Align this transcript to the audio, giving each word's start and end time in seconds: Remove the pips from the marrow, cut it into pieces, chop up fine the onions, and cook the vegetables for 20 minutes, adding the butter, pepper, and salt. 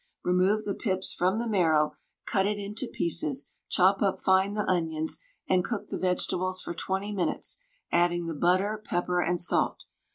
Remove 0.23 0.65
the 0.65 0.73
pips 0.73 1.13
from 1.13 1.37
the 1.37 1.47
marrow, 1.47 1.95
cut 2.25 2.47
it 2.47 2.57
into 2.57 2.87
pieces, 2.87 3.51
chop 3.69 4.01
up 4.01 4.19
fine 4.19 4.55
the 4.55 4.65
onions, 4.67 5.19
and 5.47 5.63
cook 5.63 5.89
the 5.89 5.99
vegetables 5.99 6.59
for 6.59 6.73
20 6.73 7.11
minutes, 7.11 7.59
adding 7.91 8.25
the 8.25 8.33
butter, 8.33 8.81
pepper, 8.83 9.21
and 9.21 9.39
salt. 9.39 9.83